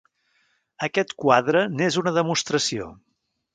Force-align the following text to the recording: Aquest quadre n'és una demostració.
Aquest 0.87 1.13
quadre 1.25 1.63
n'és 1.75 1.99
una 2.05 2.17
demostració. 2.19 2.91